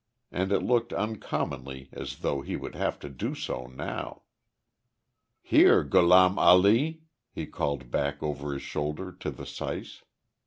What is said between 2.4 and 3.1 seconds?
he would have to